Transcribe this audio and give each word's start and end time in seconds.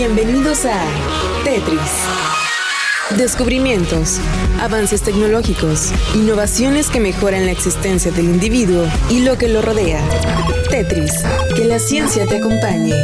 Bienvenidos 0.00 0.64
a 0.64 0.82
Tetris. 1.44 2.06
Descubrimientos, 3.18 4.18
avances 4.58 5.02
tecnológicos, 5.02 5.92
innovaciones 6.14 6.88
que 6.88 7.00
mejoran 7.00 7.44
la 7.44 7.52
existencia 7.52 8.10
del 8.10 8.24
individuo 8.24 8.86
y 9.10 9.20
lo 9.20 9.36
que 9.36 9.48
lo 9.48 9.60
rodea. 9.60 10.02
Tetris, 10.70 11.22
que 11.54 11.66
la 11.66 11.78
ciencia 11.78 12.24
te 12.26 12.38
acompañe. 12.38 12.94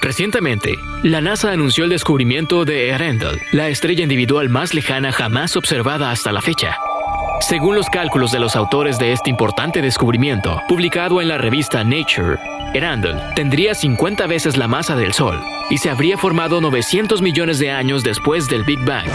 Recientemente, 0.00 0.74
la 1.04 1.20
NASA 1.20 1.52
anunció 1.52 1.84
el 1.84 1.90
descubrimiento 1.90 2.64
de 2.64 2.88
Earendel, 2.88 3.38
la 3.52 3.68
estrella 3.68 4.02
individual 4.02 4.48
más 4.48 4.74
lejana 4.74 5.12
jamás 5.12 5.56
observada 5.56 6.10
hasta 6.10 6.32
la 6.32 6.42
fecha. 6.42 6.76
Según 7.42 7.74
los 7.74 7.90
cálculos 7.90 8.30
de 8.30 8.38
los 8.38 8.54
autores 8.54 8.98
de 8.98 9.12
este 9.12 9.28
importante 9.28 9.82
descubrimiento, 9.82 10.62
publicado 10.68 11.20
en 11.20 11.26
la 11.26 11.38
revista 11.38 11.82
Nature, 11.82 12.38
Erandel 12.72 13.20
tendría 13.34 13.74
50 13.74 14.28
veces 14.28 14.56
la 14.56 14.68
masa 14.68 14.94
del 14.94 15.12
Sol 15.12 15.42
y 15.68 15.78
se 15.78 15.90
habría 15.90 16.16
formado 16.16 16.60
900 16.60 17.20
millones 17.20 17.58
de 17.58 17.72
años 17.72 18.04
después 18.04 18.46
del 18.46 18.62
Big 18.62 18.78
Bang. 18.84 19.08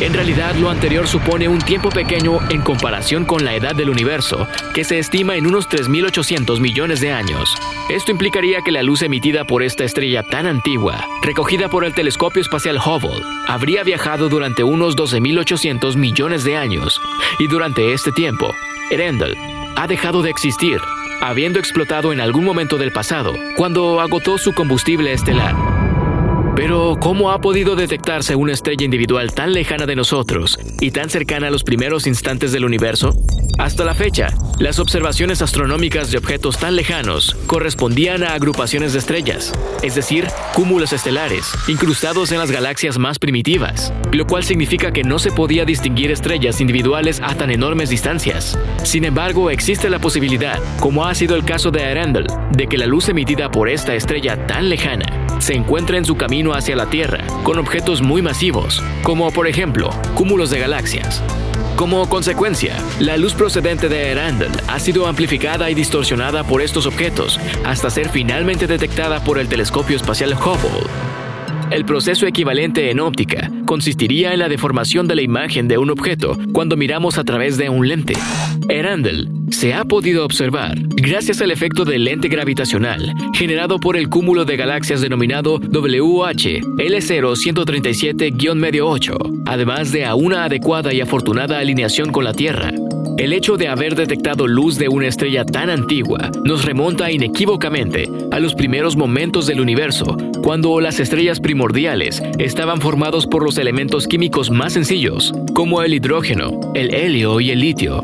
En 0.00 0.12
realidad, 0.12 0.54
lo 0.56 0.68
anterior 0.68 1.08
supone 1.08 1.48
un 1.48 1.58
tiempo 1.58 1.88
pequeño 1.88 2.38
en 2.50 2.60
comparación 2.60 3.24
con 3.24 3.44
la 3.44 3.54
edad 3.54 3.74
del 3.74 3.88
universo, 3.88 4.46
que 4.74 4.84
se 4.84 4.98
estima 4.98 5.36
en 5.36 5.46
unos 5.46 5.68
3.800 5.70 6.60
millones 6.60 7.00
de 7.00 7.12
años. 7.12 7.56
Esto 7.88 8.10
implicaría 8.10 8.60
que 8.60 8.72
la 8.72 8.82
luz 8.82 9.00
emitida 9.00 9.44
por 9.44 9.62
esta 9.62 9.84
estrella 9.84 10.22
tan 10.22 10.46
antigua, 10.46 11.08
recogida 11.22 11.70
por 11.70 11.84
el 11.84 11.94
telescopio 11.94 12.42
espacial 12.42 12.78
Hubble, 12.78 13.22
habría 13.48 13.84
viajado 13.84 14.28
durante 14.28 14.62
unos 14.62 14.96
12.800 14.96 15.96
millones 15.96 16.44
de 16.44 16.58
años, 16.58 17.00
y 17.38 17.46
durante 17.46 17.94
este 17.94 18.12
tiempo, 18.12 18.54
Erendel 18.90 19.34
ha 19.76 19.86
dejado 19.86 20.20
de 20.20 20.30
existir 20.30 20.78
habiendo 21.20 21.58
explotado 21.58 22.12
en 22.12 22.20
algún 22.20 22.44
momento 22.44 22.76
del 22.78 22.92
pasado, 22.92 23.34
cuando 23.56 24.00
agotó 24.00 24.38
su 24.38 24.52
combustible 24.52 25.12
estelar. 25.12 25.75
Pero, 26.56 26.96
¿cómo 26.98 27.30
ha 27.30 27.40
podido 27.42 27.76
detectarse 27.76 28.34
una 28.34 28.54
estrella 28.54 28.86
individual 28.86 29.34
tan 29.34 29.52
lejana 29.52 29.84
de 29.84 29.94
nosotros 29.94 30.58
y 30.80 30.90
tan 30.90 31.10
cercana 31.10 31.48
a 31.48 31.50
los 31.50 31.62
primeros 31.62 32.06
instantes 32.06 32.50
del 32.50 32.64
universo? 32.64 33.14
Hasta 33.58 33.84
la 33.84 33.94
fecha, 33.94 34.28
las 34.58 34.78
observaciones 34.78 35.42
astronómicas 35.42 36.10
de 36.10 36.18
objetos 36.18 36.58
tan 36.58 36.74
lejanos 36.74 37.36
correspondían 37.46 38.22
a 38.22 38.32
agrupaciones 38.32 38.94
de 38.94 39.00
estrellas, 39.00 39.52
es 39.82 39.94
decir, 39.94 40.28
cúmulos 40.54 40.94
estelares, 40.94 41.52
incrustados 41.68 42.32
en 42.32 42.38
las 42.38 42.50
galaxias 42.50 42.98
más 42.98 43.18
primitivas, 43.18 43.92
lo 44.12 44.26
cual 44.26 44.42
significa 44.42 44.92
que 44.92 45.04
no 45.04 45.18
se 45.18 45.32
podía 45.32 45.66
distinguir 45.66 46.10
estrellas 46.10 46.60
individuales 46.62 47.20
a 47.22 47.34
tan 47.34 47.50
enormes 47.50 47.90
distancias. 47.90 48.58
Sin 48.82 49.04
embargo, 49.04 49.50
existe 49.50 49.90
la 49.90 49.98
posibilidad, 49.98 50.58
como 50.80 51.04
ha 51.04 51.14
sido 51.14 51.36
el 51.36 51.44
caso 51.44 51.70
de 51.70 51.84
Arendel, 51.84 52.26
de 52.52 52.66
que 52.66 52.78
la 52.78 52.86
luz 52.86 53.08
emitida 53.10 53.50
por 53.50 53.68
esta 53.68 53.94
estrella 53.94 54.46
tan 54.46 54.70
lejana 54.70 55.26
se 55.38 55.54
encuentra 55.54 55.98
en 55.98 56.04
su 56.04 56.16
camino 56.16 56.45
hacia 56.54 56.76
la 56.76 56.86
Tierra 56.86 57.24
con 57.42 57.58
objetos 57.58 58.02
muy 58.02 58.22
masivos, 58.22 58.82
como 59.02 59.30
por 59.30 59.46
ejemplo 59.46 59.90
cúmulos 60.14 60.50
de 60.50 60.58
galaxias. 60.58 61.22
Como 61.76 62.08
consecuencia, 62.08 62.74
la 63.00 63.18
luz 63.18 63.34
procedente 63.34 63.88
de 63.88 64.10
Erandel 64.10 64.50
ha 64.66 64.78
sido 64.78 65.06
amplificada 65.06 65.70
y 65.70 65.74
distorsionada 65.74 66.42
por 66.42 66.62
estos 66.62 66.86
objetos 66.86 67.38
hasta 67.64 67.90
ser 67.90 68.08
finalmente 68.08 68.66
detectada 68.66 69.22
por 69.22 69.38
el 69.38 69.48
telescopio 69.48 69.96
espacial 69.96 70.32
Hubble. 70.34 70.88
El 71.70 71.84
proceso 71.84 72.26
equivalente 72.26 72.90
en 72.90 73.00
óptica 73.00 73.50
consistiría 73.66 74.32
en 74.32 74.38
la 74.38 74.48
deformación 74.48 75.06
de 75.06 75.16
la 75.16 75.22
imagen 75.22 75.68
de 75.68 75.78
un 75.78 75.90
objeto 75.90 76.38
cuando 76.52 76.76
miramos 76.76 77.18
a 77.18 77.24
través 77.24 77.56
de 77.58 77.68
un 77.68 77.88
lente. 77.88 78.14
Erandel 78.68 79.35
se 79.50 79.74
ha 79.74 79.84
podido 79.84 80.24
observar 80.24 80.78
gracias 80.96 81.40
al 81.40 81.50
efecto 81.50 81.84
del 81.84 82.04
lente 82.04 82.28
gravitacional 82.28 83.12
generado 83.34 83.78
por 83.78 83.96
el 83.96 84.08
cúmulo 84.08 84.44
de 84.44 84.56
galaxias 84.56 85.00
denominado 85.00 85.58
WH 85.58 86.60
L0137-8, 86.78 89.42
además 89.46 89.90
de 89.92 90.04
a 90.04 90.14
una 90.14 90.44
adecuada 90.44 90.92
y 90.92 91.00
afortunada 91.00 91.58
alineación 91.58 92.12
con 92.12 92.24
la 92.24 92.32
Tierra. 92.32 92.72
El 93.18 93.32
hecho 93.32 93.56
de 93.56 93.68
haber 93.68 93.94
detectado 93.94 94.46
luz 94.46 94.76
de 94.76 94.88
una 94.88 95.06
estrella 95.06 95.44
tan 95.44 95.70
antigua 95.70 96.30
nos 96.44 96.66
remonta 96.66 97.10
inequívocamente 97.10 98.10
a 98.30 98.38
los 98.40 98.54
primeros 98.54 98.94
momentos 98.94 99.46
del 99.46 99.60
universo, 99.60 100.18
cuando 100.42 100.78
las 100.80 101.00
estrellas 101.00 101.40
primordiales 101.40 102.22
estaban 102.38 102.78
formados 102.80 103.26
por 103.26 103.42
los 103.42 103.56
elementos 103.56 104.06
químicos 104.06 104.50
más 104.50 104.74
sencillos, 104.74 105.32
como 105.54 105.82
el 105.82 105.94
hidrógeno, 105.94 106.60
el 106.74 106.92
helio 106.92 107.40
y 107.40 107.52
el 107.52 107.60
litio. 107.60 108.02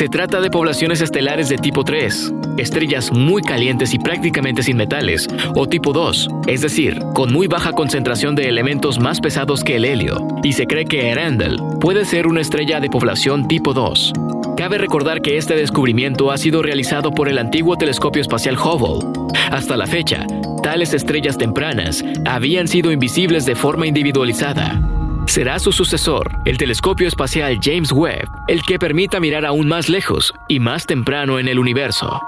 Se 0.00 0.08
trata 0.08 0.40
de 0.40 0.48
poblaciones 0.48 1.02
estelares 1.02 1.50
de 1.50 1.58
tipo 1.58 1.84
3, 1.84 2.32
estrellas 2.56 3.12
muy 3.12 3.42
calientes 3.42 3.92
y 3.92 3.98
prácticamente 3.98 4.62
sin 4.62 4.78
metales, 4.78 5.28
o 5.54 5.66
tipo 5.66 5.92
2, 5.92 6.26
es 6.46 6.62
decir, 6.62 6.98
con 7.14 7.30
muy 7.30 7.48
baja 7.48 7.72
concentración 7.72 8.34
de 8.34 8.48
elementos 8.48 8.98
más 8.98 9.20
pesados 9.20 9.62
que 9.62 9.76
el 9.76 9.84
helio, 9.84 10.26
y 10.42 10.54
se 10.54 10.66
cree 10.66 10.86
que 10.86 11.10
Erendel 11.10 11.58
puede 11.82 12.06
ser 12.06 12.26
una 12.26 12.40
estrella 12.40 12.80
de 12.80 12.88
población 12.88 13.46
tipo 13.46 13.74
2. 13.74 14.14
Cabe 14.56 14.78
recordar 14.78 15.20
que 15.20 15.36
este 15.36 15.54
descubrimiento 15.54 16.30
ha 16.30 16.38
sido 16.38 16.62
realizado 16.62 17.10
por 17.10 17.28
el 17.28 17.36
antiguo 17.36 17.76
telescopio 17.76 18.22
espacial 18.22 18.56
Hubble. 18.56 19.06
Hasta 19.50 19.76
la 19.76 19.86
fecha, 19.86 20.24
tales 20.62 20.94
estrellas 20.94 21.36
tempranas 21.36 22.02
habían 22.24 22.68
sido 22.68 22.90
invisibles 22.90 23.44
de 23.44 23.54
forma 23.54 23.86
individualizada. 23.86 24.80
Será 25.30 25.60
su 25.60 25.70
sucesor, 25.70 26.40
el 26.44 26.58
telescopio 26.58 27.06
espacial 27.06 27.60
James 27.62 27.92
Webb, 27.92 28.28
el 28.48 28.62
que 28.62 28.80
permita 28.80 29.20
mirar 29.20 29.46
aún 29.46 29.68
más 29.68 29.88
lejos 29.88 30.34
y 30.48 30.58
más 30.58 30.86
temprano 30.86 31.38
en 31.38 31.46
el 31.46 31.60
universo. 31.60 32.20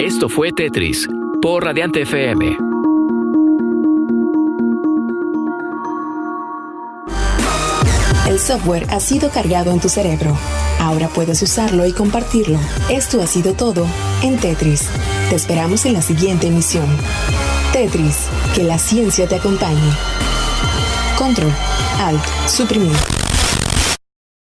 Esto 0.00 0.28
fue 0.28 0.50
Tetris, 0.50 1.06
por 1.40 1.62
Radiante 1.62 2.02
FM. 2.02 2.58
El 8.28 8.40
software 8.40 8.88
ha 8.90 8.98
sido 8.98 9.30
cargado 9.30 9.70
en 9.70 9.78
tu 9.78 9.88
cerebro. 9.88 10.36
Ahora 10.80 11.06
puedes 11.06 11.40
usarlo 11.40 11.86
y 11.86 11.92
compartirlo. 11.92 12.58
Esto 12.90 13.22
ha 13.22 13.28
sido 13.28 13.54
todo 13.54 13.86
en 14.24 14.40
Tetris. 14.40 14.90
Te 15.30 15.36
esperamos 15.36 15.86
en 15.86 15.92
la 15.92 16.02
siguiente 16.02 16.48
emisión. 16.48 16.88
Tetris, 17.72 18.26
que 18.56 18.64
la 18.64 18.80
ciencia 18.80 19.28
te 19.28 19.36
acompañe. 19.36 20.25
Control, 21.16 21.50
Alt, 21.98 22.20
suprimir. 22.46 23.25